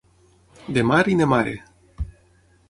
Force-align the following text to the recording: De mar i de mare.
De 0.77 0.83
mar 0.93 1.03
i 1.17 1.19
de 1.19 1.29
mare. 1.35 1.55